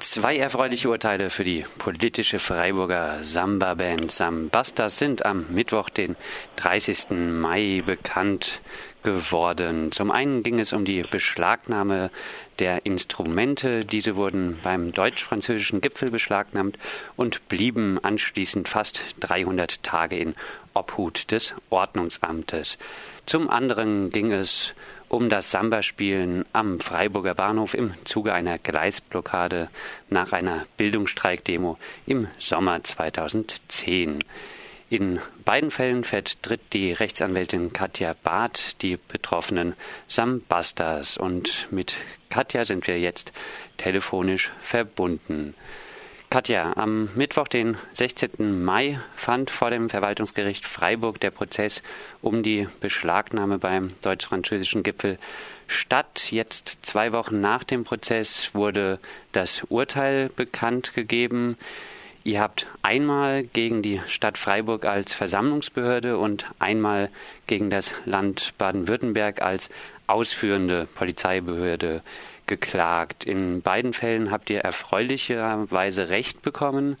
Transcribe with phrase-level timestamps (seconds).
[0.00, 6.14] Zwei erfreuliche Urteile für die politische Freiburger Samba-Band Sambastas sind am Mittwoch, den
[6.54, 7.10] 30.
[7.10, 8.60] Mai, bekannt
[9.02, 9.90] geworden.
[9.90, 12.10] Zum einen ging es um die Beschlagnahme
[12.60, 13.84] der Instrumente.
[13.84, 16.78] Diese wurden beim deutsch-französischen Gipfel beschlagnahmt
[17.16, 20.34] und blieben anschließend fast 300 Tage in
[20.74, 22.78] Obhut des Ordnungsamtes.
[23.26, 24.78] Zum anderen ging es um
[25.30, 29.70] das Samba-Spielen am Freiburger Bahnhof im Zuge einer Gleisblockade
[30.10, 34.22] nach einer Bildungsstreikdemo im Sommer 2010.
[34.90, 39.74] In beiden Fällen vertritt die Rechtsanwältin Katja Barth die betroffenen
[40.06, 41.94] Sambastas und mit
[42.30, 43.32] Katja sind wir jetzt
[43.76, 45.54] telefonisch verbunden.
[46.30, 48.62] Katja, am Mittwoch, den 16.
[48.62, 51.82] Mai, fand vor dem Verwaltungsgericht Freiburg der Prozess
[52.20, 55.18] um die Beschlagnahme beim deutsch-französischen Gipfel
[55.68, 56.30] statt.
[56.30, 58.98] Jetzt zwei Wochen nach dem Prozess wurde
[59.32, 61.56] das Urteil bekannt gegeben.
[62.24, 67.08] Ihr habt einmal gegen die Stadt Freiburg als Versammlungsbehörde und einmal
[67.46, 69.70] gegen das Land Baden-Württemberg als
[70.06, 72.02] ausführende Polizeibehörde
[72.48, 73.24] geklagt.
[73.24, 76.96] In beiden Fällen habt ihr erfreulicherweise Recht bekommen.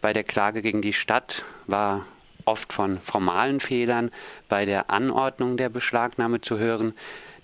[0.00, 2.06] Bei der Klage gegen die Stadt war
[2.44, 4.10] oft von formalen Fehlern
[4.48, 6.94] bei der Anordnung der Beschlagnahme zu hören.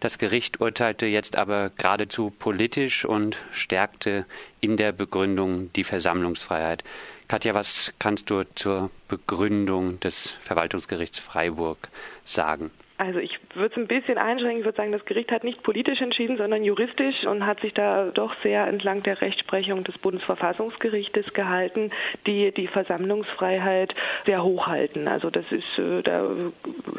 [0.00, 4.26] Das Gericht urteilte jetzt aber geradezu politisch und stärkte
[4.60, 6.84] in der Begründung die Versammlungsfreiheit.
[7.26, 11.88] Katja, was kannst du zur Begründung des Verwaltungsgerichts Freiburg
[12.24, 12.70] sagen?
[12.96, 14.60] Also ich würde es ein bisschen einschränken.
[14.60, 18.10] Ich würde sagen, das Gericht hat nicht politisch entschieden, sondern juristisch und hat sich da
[18.14, 21.90] doch sehr entlang der Rechtsprechung des Bundesverfassungsgerichtes gehalten,
[22.24, 25.08] die die Versammlungsfreiheit sehr hoch halten.
[25.08, 26.30] Also das ist äh, der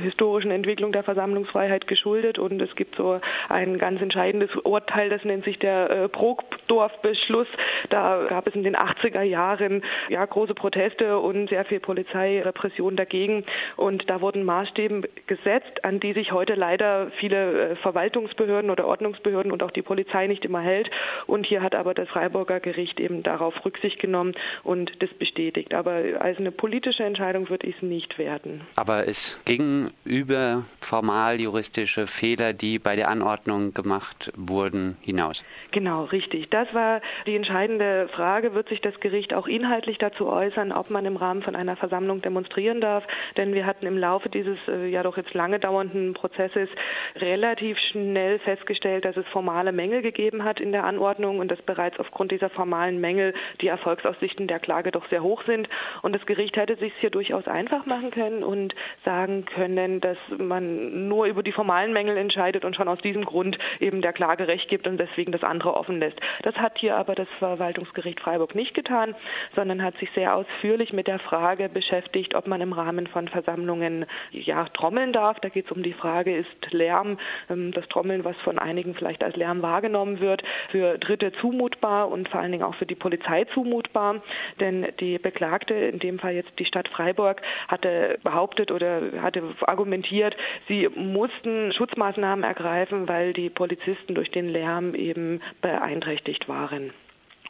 [0.01, 5.45] historischen Entwicklung der Versammlungsfreiheit geschuldet und es gibt so ein ganz entscheidendes Urteil, das nennt
[5.45, 7.47] sich der äh, Brokdorf-Beschluss.
[7.89, 13.45] Da gab es in den 80er Jahren ja große Proteste und sehr viel Polizeirepression dagegen
[13.77, 19.51] und da wurden Maßstäbe gesetzt an die sich heute leider viele äh, Verwaltungsbehörden oder Ordnungsbehörden
[19.51, 20.89] und auch die Polizei nicht immer hält.
[21.27, 25.75] Und hier hat aber das Freiburger Gericht eben darauf Rücksicht genommen und das bestätigt.
[25.75, 28.61] Aber als eine politische Entscheidung würde ich es nicht werden.
[28.75, 35.45] Aber es ging über formal juristische Fehler, die bei der Anordnung gemacht wurden, hinaus.
[35.71, 36.49] Genau, richtig.
[36.49, 38.55] Das war die entscheidende Frage.
[38.55, 42.23] Wird sich das Gericht auch inhaltlich dazu äußern, ob man im Rahmen von einer Versammlung
[42.23, 43.03] demonstrieren darf?
[43.37, 46.69] Denn wir hatten im Laufe dieses äh, ja doch jetzt lange dauernden dauernden Prozesses
[47.17, 51.99] relativ schnell festgestellt, dass es formale Mängel gegeben hat in der Anordnung und dass bereits
[51.99, 55.67] aufgrund dieser formalen Mängel die Erfolgsaussichten der Klage doch sehr hoch sind.
[56.01, 61.09] Und das Gericht hätte sich hier durchaus einfach machen können und sagen können, dass man
[61.09, 64.69] nur über die formalen Mängel entscheidet und schon aus diesem Grund eben der Klage Recht
[64.69, 66.19] gibt und deswegen das andere offen lässt.
[66.43, 69.13] Das hat hier aber das Verwaltungsgericht Freiburg nicht getan,
[69.55, 74.05] sondern hat sich sehr ausführlich mit der Frage beschäftigt, ob man im Rahmen von Versammlungen
[74.31, 75.39] ja trommeln darf.
[75.41, 77.17] Da geht geht es um die Frage, ist Lärm,
[77.49, 82.29] ähm, das Trommeln, was von einigen vielleicht als Lärm wahrgenommen wird, für Dritte zumutbar und
[82.29, 84.21] vor allen Dingen auch für die Polizei zumutbar.
[84.59, 90.35] Denn die Beklagte, in dem Fall jetzt die Stadt Freiburg, hatte behauptet oder hatte argumentiert,
[90.67, 96.91] sie mussten Schutzmaßnahmen ergreifen, weil die Polizisten durch den Lärm eben beeinträchtigt waren.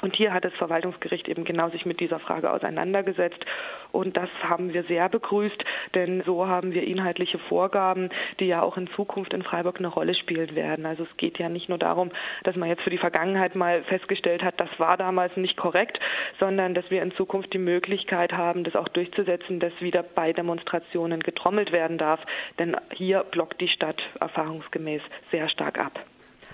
[0.01, 3.45] Und hier hat das Verwaltungsgericht eben genau sich mit dieser Frage auseinandergesetzt.
[3.91, 5.63] Und das haben wir sehr begrüßt,
[5.93, 10.13] denn so haben wir inhaltliche Vorgaben, die ja auch in Zukunft in Freiburg eine Rolle
[10.15, 10.85] spielen werden.
[10.85, 12.11] Also es geht ja nicht nur darum,
[12.43, 15.99] dass man jetzt für die Vergangenheit mal festgestellt hat, das war damals nicht korrekt,
[16.39, 21.21] sondern dass wir in Zukunft die Möglichkeit haben, das auch durchzusetzen, dass wieder bei Demonstrationen
[21.21, 22.19] getrommelt werden darf.
[22.59, 25.01] Denn hier blockt die Stadt erfahrungsgemäß
[25.31, 25.99] sehr stark ab.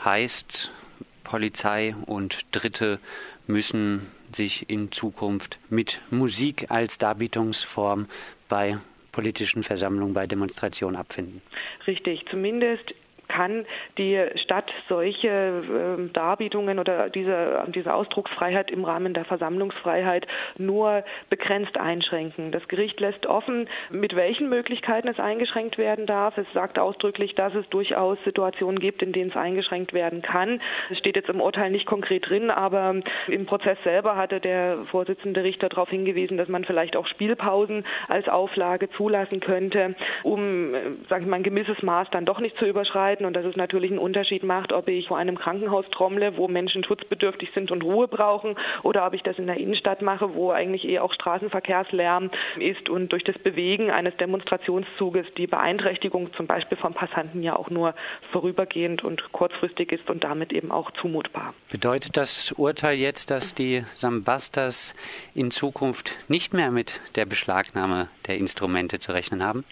[0.04, 0.91] Heißt,
[1.24, 3.00] Polizei und Dritte
[3.48, 8.08] müssen sich in Zukunft mit Musik als Darbietungsform
[8.50, 8.78] bei
[9.12, 11.42] politischen Versammlungen, bei Demonstrationen abfinden.
[11.88, 12.94] Richtig, zumindest
[13.32, 13.66] kann
[13.98, 21.78] die Stadt solche äh, Darbietungen oder diese, diese Ausdrucksfreiheit im Rahmen der Versammlungsfreiheit nur begrenzt
[21.78, 22.52] einschränken.
[22.52, 26.38] Das Gericht lässt offen, mit welchen Möglichkeiten es eingeschränkt werden darf.
[26.38, 30.62] Es sagt ausdrücklich, dass es durchaus Situationen gibt, in denen es eingeschränkt werden kann.
[30.90, 32.96] Es steht jetzt im Urteil nicht konkret drin, aber
[33.28, 38.28] im Prozess selber hatte der Vorsitzende Richter darauf hingewiesen, dass man vielleicht auch Spielpausen als
[38.28, 40.80] Auflage zulassen könnte, um, äh,
[41.10, 43.56] sage ich mal, ein gewisses Maß dann doch nicht zu überschreiten halten und dass es
[43.56, 47.84] natürlich einen Unterschied macht, ob ich vor einem Krankenhaus trommle, wo Menschen schutzbedürftig sind und
[47.84, 52.32] Ruhe brauchen, oder ob ich das in der Innenstadt mache, wo eigentlich eh auch Straßenverkehrslärm
[52.60, 57.70] ist und durch das Bewegen eines Demonstrationszuges die Beeinträchtigung zum Beispiel von Passanten ja auch
[57.70, 57.94] nur
[58.32, 61.54] vorübergehend und kurzfristig ist und damit eben auch zumutbar.
[61.72, 64.96] Bedeutet das Urteil jetzt, dass die Sambastas
[65.36, 69.64] in Zukunft nicht mehr mit der Beschlagnahme der Instrumente zu rechnen haben?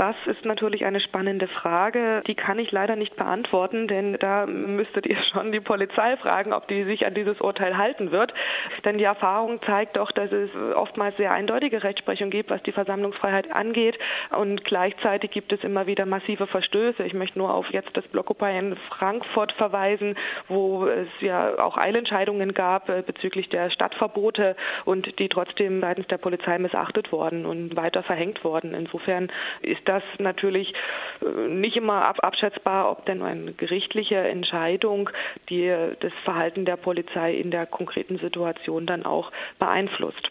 [0.00, 2.22] Das ist natürlich eine spannende Frage.
[2.26, 6.66] Die kann ich leider nicht beantworten, denn da müsstet ihr schon die Polizei fragen, ob
[6.68, 8.32] die sich an dieses Urteil halten wird.
[8.86, 13.52] Denn die Erfahrung zeigt doch, dass es oftmals sehr eindeutige Rechtsprechung gibt, was die Versammlungsfreiheit
[13.52, 13.98] angeht.
[14.30, 17.04] Und gleichzeitig gibt es immer wieder massive Verstöße.
[17.04, 20.14] Ich möchte nur auf jetzt das Blockupy in Frankfurt verweisen,
[20.48, 24.56] wo es ja auch Eilentscheidungen gab äh, bezüglich der Stadtverbote
[24.86, 28.72] und die trotzdem seitens der Polizei missachtet worden und weiter verhängt worden.
[28.72, 29.30] Insofern
[29.60, 30.72] ist das natürlich
[31.20, 35.10] äh, nicht immer ab abschätzbar, ob denn eine gerichtliche Entscheidung
[35.48, 40.30] die das Verhalten der Polizei in der konkreten Situation dann auch beeinflusst.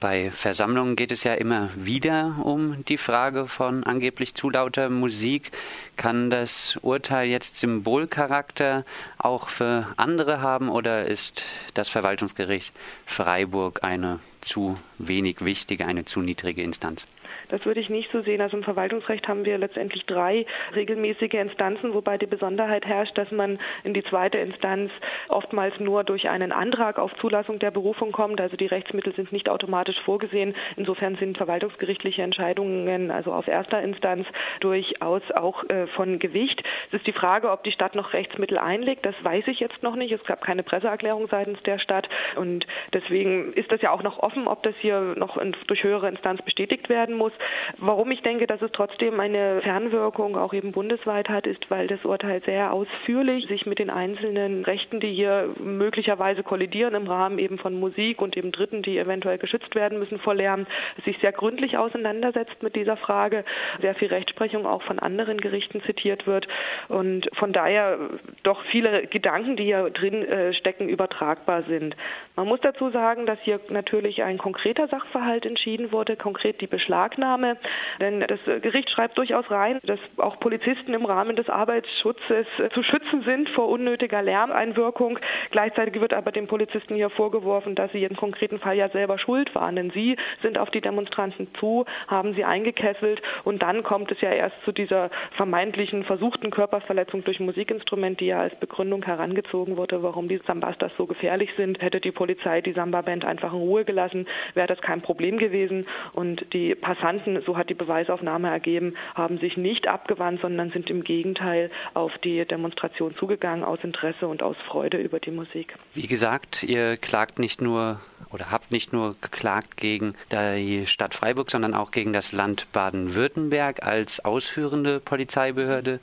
[0.00, 5.52] Bei Versammlungen geht es ja immer wieder um die Frage von angeblich zu lauter Musik.
[5.96, 8.84] Kann das Urteil jetzt Symbolcharakter
[9.18, 11.44] auch für andere haben oder ist
[11.74, 12.74] das Verwaltungsgericht
[13.06, 17.06] Freiburg eine zu wenig wichtige, eine zu niedrige Instanz?
[17.52, 18.40] Das würde ich nicht so sehen.
[18.40, 23.58] Also im Verwaltungsrecht haben wir letztendlich drei regelmäßige Instanzen, wobei die Besonderheit herrscht, dass man
[23.84, 24.90] in die zweite Instanz
[25.28, 28.40] oftmals nur durch einen Antrag auf Zulassung der Berufung kommt.
[28.40, 30.54] Also die Rechtsmittel sind nicht automatisch vorgesehen.
[30.76, 34.26] Insofern sind verwaltungsgerichtliche Entscheidungen, also auf erster Instanz,
[34.60, 36.62] durchaus auch äh, von Gewicht.
[36.88, 39.04] Es ist die Frage, ob die Stadt noch Rechtsmittel einlegt.
[39.04, 40.12] Das weiß ich jetzt noch nicht.
[40.12, 42.08] Es gab keine Presseerklärung seitens der Stadt.
[42.36, 46.42] Und deswegen ist das ja auch noch offen, ob das hier noch durch höhere Instanz
[46.42, 47.32] bestätigt werden muss.
[47.78, 52.04] Warum ich denke, dass es trotzdem eine Fernwirkung auch eben bundesweit hat, ist, weil das
[52.04, 57.58] Urteil sehr ausführlich sich mit den einzelnen Rechten, die hier möglicherweise kollidieren im Rahmen eben
[57.58, 60.66] von Musik und eben Dritten, die eventuell geschützt werden müssen vor Lärm,
[61.04, 63.44] sich sehr gründlich auseinandersetzt mit dieser Frage,
[63.80, 66.46] sehr viel Rechtsprechung auch von anderen Gerichten zitiert wird
[66.88, 67.98] und von daher
[68.42, 71.96] doch viele Gedanken, die hier drin äh, stecken, übertragbar sind.
[72.36, 77.56] Man muss dazu sagen, dass hier natürlich ein konkreter Sachverhalt entschieden wurde, konkret die Beschlagnahme
[78.00, 83.22] denn das Gericht schreibt durchaus rein, dass auch Polizisten im Rahmen des Arbeitsschutzes zu schützen
[83.22, 85.18] sind vor unnötiger Lärmeinwirkung.
[85.50, 89.54] Gleichzeitig wird aber den Polizisten hier vorgeworfen, dass sie im konkreten Fall ja selber schuld
[89.54, 94.20] waren, denn sie sind auf die Demonstranten zu, haben sie eingekesselt und dann kommt es
[94.20, 100.02] ja erst zu dieser vermeintlichen versuchten Körperverletzung durch Musikinstrument, die ja als Begründung herangezogen wurde,
[100.02, 101.80] warum die Sambastas so gefährlich sind.
[101.80, 104.11] Hätte die Polizei die Samba-Band einfach in Ruhe gelassen,
[104.54, 109.56] wäre das kein Problem gewesen und die Passanten so hat die Beweisaufnahme ergeben, haben sich
[109.56, 114.98] nicht abgewandt, sondern sind im Gegenteil auf die Demonstration zugegangen aus Interesse und aus Freude
[114.98, 115.74] über die Musik.
[115.94, 118.00] Wie gesagt, ihr klagt nicht nur
[118.30, 123.82] oder habt nicht nur geklagt gegen die Stadt Freiburg, sondern auch gegen das Land Baden-Württemberg
[123.82, 126.00] als ausführende Polizeibehörde.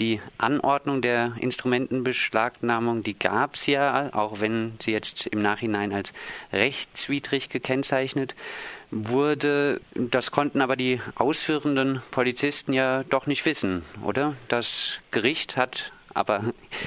[0.00, 6.14] Die Anordnung der Instrumentenbeschlagnahmung, die gab es ja, auch wenn sie jetzt im Nachhinein als
[6.54, 8.34] rechtswidrig gekennzeichnet
[8.90, 9.82] wurde.
[9.94, 14.34] Das konnten aber die ausführenden Polizisten ja doch nicht wissen, oder?
[14.48, 16.44] Das Gericht hat aber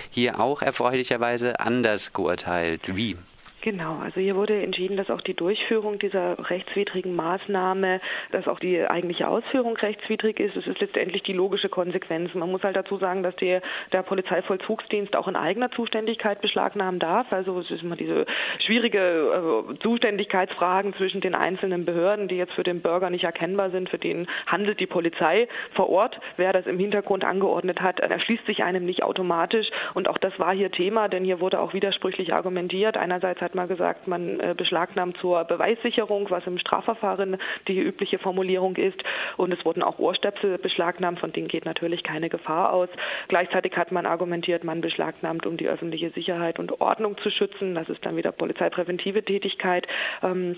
[0.10, 2.96] hier auch erfreulicherweise anders geurteilt.
[2.98, 3.16] Wie?
[3.64, 8.02] Genau, also hier wurde entschieden, dass auch die Durchführung dieser rechtswidrigen Maßnahme,
[8.34, 10.58] dass auch die eigentliche Ausführung rechtswidrig ist.
[10.58, 12.34] Es ist letztendlich die logische Konsequenz.
[12.34, 13.60] Man muss halt dazu sagen, dass die,
[13.94, 17.32] der Polizeivollzugsdienst auch in eigener Zuständigkeit beschlagnahmen darf.
[17.32, 18.26] Also es ist immer diese
[18.66, 23.88] schwierige äh, Zuständigkeitsfragen zwischen den einzelnen Behörden, die jetzt für den Bürger nicht erkennbar sind.
[23.88, 26.20] Für den handelt die Polizei vor Ort.
[26.36, 29.70] Wer das im Hintergrund angeordnet hat, erschließt sich einem nicht automatisch.
[29.94, 32.98] Und auch das war hier Thema, denn hier wurde auch widersprüchlich argumentiert.
[32.98, 38.18] Einerseits hat hat mal gesagt, man äh, beschlagnahmt zur Beweissicherung, was im Strafverfahren die übliche
[38.18, 39.02] Formulierung ist.
[39.38, 42.90] Und es wurden auch Ohrstöpsel beschlagnahmt, von denen geht natürlich keine Gefahr aus.
[43.28, 47.76] Gleichzeitig hat man argumentiert, man beschlagnahmt, um die öffentliche Sicherheit und Ordnung zu schützen.
[47.76, 49.88] Das ist dann wieder polizeipräventive Tätigkeit.
[50.24, 50.58] Ähm,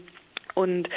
[0.53, 0.87] und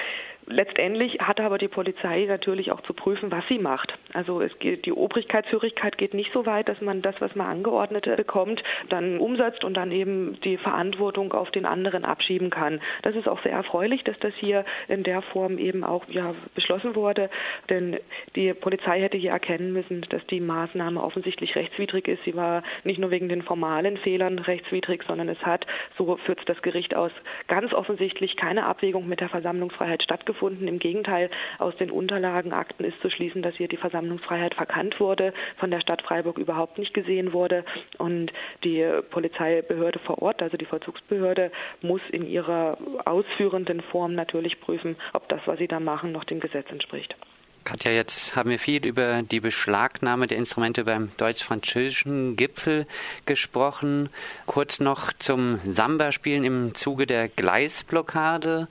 [0.51, 3.93] Letztendlich hat aber die Polizei natürlich auch zu prüfen, was sie macht.
[4.15, 8.07] Also es geht, die Obrigkeitshörigkeit geht nicht so weit, dass man das, was man angeordnet
[8.17, 12.81] bekommt, dann umsetzt und dann eben die Verantwortung auf den anderen abschieben kann.
[13.03, 16.95] Das ist auch sehr erfreulich, dass das hier in der Form eben auch ja, beschlossen
[16.95, 17.29] wurde,
[17.69, 17.99] denn
[18.35, 22.25] die Polizei hätte hier erkennen müssen, dass die Maßnahme offensichtlich rechtswidrig ist.
[22.25, 25.67] Sie war nicht nur wegen den formalen Fehlern rechtswidrig, sondern es hat,
[25.99, 27.13] so führt das Gericht aus,
[27.49, 30.69] ganz offensichtlich keine Abwägung mit der Versammlungsfreiheit stattgefunden stattgefunden.
[30.69, 35.01] Im Gegenteil, aus den Unterlagen, Akten ist zu schließen, dass hier die Versammlung Versammlungsfreiheit verkannt
[35.01, 37.65] wurde, von der Stadt Freiburg überhaupt nicht gesehen wurde.
[37.99, 38.33] Und
[38.65, 41.51] die Polizeibehörde vor Ort, also die Vollzugsbehörde,
[41.83, 46.41] muss in ihrer ausführenden Form natürlich prüfen, ob das, was sie da machen, noch dem
[46.41, 47.17] Gesetz entspricht.
[47.65, 52.87] Katja, jetzt haben wir viel über die Beschlagnahme der Instrumente beim deutsch-französischen Gipfel
[53.27, 54.09] gesprochen.
[54.47, 58.69] Kurz noch zum Samba-Spielen im Zuge der Gleisblockade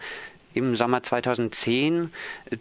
[0.57, 2.11] im Sommer 2010.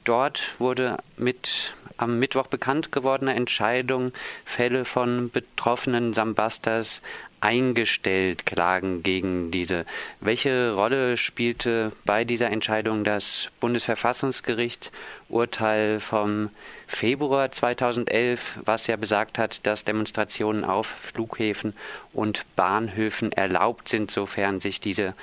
[0.04, 4.12] Dort wurde mit am Mittwoch bekannt gewordener Entscheidung
[4.44, 7.00] Fälle von betroffenen Sambastas
[7.40, 9.84] eingestellt, Klagen gegen diese.
[10.20, 14.90] Welche Rolle spielte bei dieser Entscheidung das Bundesverfassungsgericht
[15.28, 16.50] Urteil vom
[16.86, 21.74] Februar 2011, was ja besagt hat, dass Demonstrationen auf Flughäfen
[22.12, 25.14] und Bahnhöfen erlaubt sind, sofern sich diese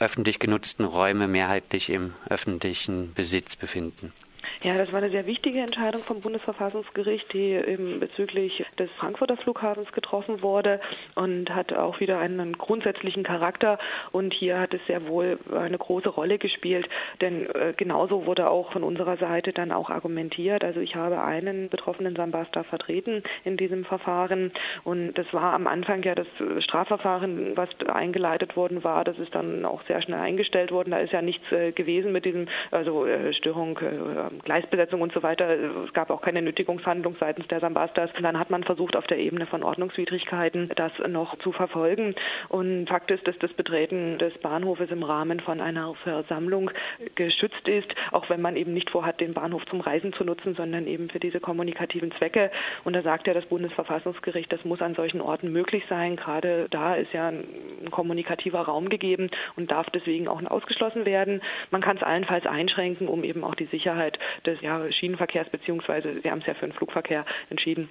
[0.00, 4.12] öffentlich genutzten Räume mehrheitlich im öffentlichen Besitz befinden.
[4.62, 9.92] Ja, das war eine sehr wichtige Entscheidung vom Bundesverfassungsgericht, die eben bezüglich des Frankfurter Flughafens
[9.92, 10.80] getroffen wurde
[11.14, 13.78] und hat auch wieder einen grundsätzlichen Charakter.
[14.10, 16.88] Und hier hat es sehr wohl eine große Rolle gespielt,
[17.20, 20.64] denn äh, genauso wurde auch von unserer Seite dann auch argumentiert.
[20.64, 24.52] Also ich habe einen betroffenen Sambasta vertreten in diesem Verfahren
[24.84, 26.26] und das war am Anfang ja das
[26.60, 29.04] Strafverfahren, was eingeleitet worden war.
[29.04, 30.90] Das ist dann auch sehr schnell eingestellt worden.
[30.90, 33.78] Da ist ja nichts äh, gewesen mit diesem, also äh, Störung
[34.44, 35.48] Gleisbesetzung und so weiter.
[35.84, 38.10] Es gab auch keine Nötigungshandlung seitens der Sambastas.
[38.16, 42.14] Und dann hat man versucht, auf der Ebene von Ordnungswidrigkeiten das noch zu verfolgen.
[42.48, 46.70] Und Fakt ist, dass das Betreten des Bahnhofes im Rahmen von einer Versammlung
[47.16, 50.86] geschützt ist, auch wenn man eben nicht vorhat, den Bahnhof zum Reisen zu nutzen, sondern
[50.86, 52.52] eben für diese kommunikativen Zwecke.
[52.84, 56.14] Und da sagt ja das Bundesverfassungsgericht, das muss an solchen Orten möglich sein.
[56.14, 61.42] Gerade da ist ja ein kommunikativer Raum gegeben und darf deswegen auch ausgeschlossen werden.
[61.72, 66.30] Man kann es allenfalls einschränken, um eben auch die Sicherheit des ja, Schienenverkehrs, beziehungsweise Sie
[66.30, 67.88] haben es ja für den Flugverkehr entschieden,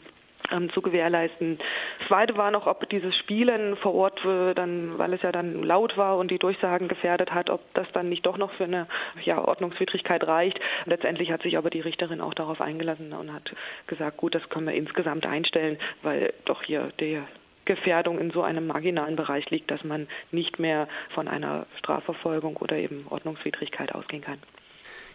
[0.52, 1.60] ähm, zu gewährleisten.
[2.00, 5.64] Das Zweite war noch, ob dieses Spielen vor Ort äh, dann, weil es ja dann
[5.64, 8.88] laut war und die Durchsagen gefährdet hat, ob das dann nicht doch noch für eine
[9.24, 10.60] ja, Ordnungswidrigkeit reicht.
[10.86, 13.54] Letztendlich hat sich aber die Richterin auch darauf eingelassen und hat
[13.88, 17.20] gesagt, gut, das können wir insgesamt einstellen, weil doch hier die
[17.66, 22.78] Gefährdung in so einem marginalen Bereich liegt, dass man nicht mehr von einer Strafverfolgung oder
[22.78, 24.40] eben Ordnungswidrigkeit ausgehen kann.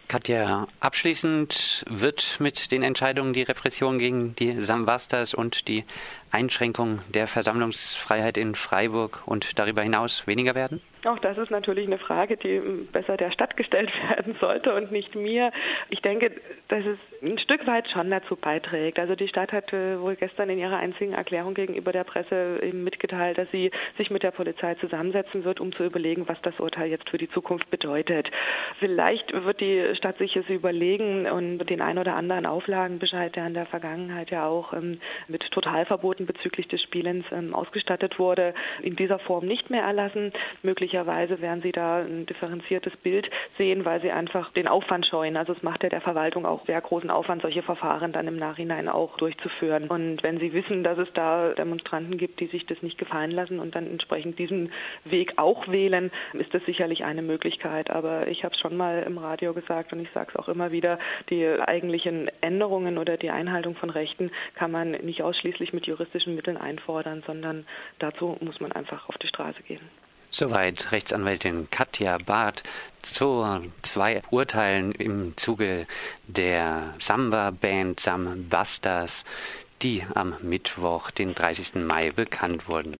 [0.08, 5.84] Katja, abschließend wird mit den Entscheidungen die Repression gegen die Samvastas und die
[6.34, 10.80] Einschränkung der Versammlungsfreiheit in Freiburg und darüber hinaus weniger werden?
[11.04, 12.60] Auch das ist natürlich eine Frage, die
[12.90, 15.52] besser der Stadt gestellt werden sollte und nicht mir.
[15.90, 16.32] Ich denke,
[16.68, 18.98] dass es ein Stück weit schon dazu beiträgt.
[18.98, 23.36] Also die Stadt hat wohl gestern in ihrer einzigen Erklärung gegenüber der Presse eben mitgeteilt,
[23.36, 27.10] dass sie sich mit der Polizei zusammensetzen wird, um zu überlegen, was das Urteil jetzt
[27.10, 28.30] für die Zukunft bedeutet.
[28.78, 33.54] Vielleicht wird die Stadt sich es überlegen und den ein oder anderen Auflagenbescheid, der in
[33.54, 39.18] der Vergangenheit ja auch ähm, mit Totalverboten bezüglich des Spielens ähm, ausgestattet wurde, in dieser
[39.18, 40.32] Form nicht mehr erlassen.
[40.62, 45.36] Möglicherweise werden sie da ein differenziertes Bild sehen, weil sie einfach den Aufwand scheuen.
[45.36, 48.88] Also es macht ja der Verwaltung auch sehr großen Aufwand, solche Verfahren dann im Nachhinein
[48.88, 49.88] auch durchzuführen.
[49.88, 53.58] Und wenn sie wissen, dass es da Demonstranten gibt, die sich das nicht gefallen lassen
[53.60, 54.72] und dann entsprechend diesen
[55.04, 57.90] Weg auch wählen, ist das sicherlich eine Möglichkeit.
[57.90, 60.72] Aber ich habe es schon mal im Radio gesagt und ich sage es auch immer
[60.72, 60.98] wieder,
[61.30, 66.56] die eigentlichen Änderungen oder die Einhaltung von Rechten kann man nicht ausschließlich mit juristischen Mitteln
[66.56, 67.66] einfordern, sondern
[67.98, 69.80] dazu muss man einfach auf die Straße gehen.
[70.30, 72.62] Soweit Rechtsanwältin Katja Barth
[73.02, 73.44] zu
[73.82, 75.86] zwei Urteilen im Zuge
[76.26, 79.24] der Samba-Band Sambastas,
[79.82, 81.84] die am Mittwoch, den 30.
[81.84, 82.92] Mai, bekannt wurden.